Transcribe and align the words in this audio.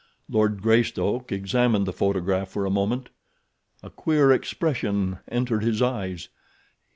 Lord 0.27 0.63
Greystoke 0.63 1.31
examined 1.31 1.85
the 1.85 1.93
photograph 1.93 2.49
for 2.49 2.65
a 2.65 2.71
moment. 2.71 3.09
A 3.83 3.91
queer 3.91 4.31
expression 4.31 5.19
entered 5.27 5.61
his 5.63 5.79
eyes. 5.79 6.29